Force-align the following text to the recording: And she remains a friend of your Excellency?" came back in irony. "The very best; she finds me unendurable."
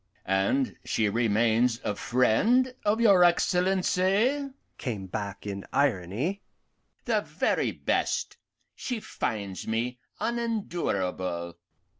And 0.25 0.75
she 0.83 1.09
remains 1.09 1.79
a 1.83 1.93
friend 1.93 2.73
of 2.85 2.99
your 2.99 3.23
Excellency?" 3.23 4.49
came 4.79 5.05
back 5.05 5.45
in 5.45 5.63
irony. 5.71 6.41
"The 7.05 7.21
very 7.21 7.71
best; 7.71 8.35
she 8.73 8.99
finds 8.99 9.67
me 9.67 9.99
unendurable." 10.19 11.55